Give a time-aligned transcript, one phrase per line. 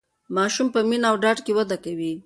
[0.35, 2.13] ماسوم په مینه او ډاډ کې وده کوي.